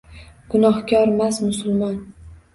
[0.53, 1.97] Gunohkormas musulmon.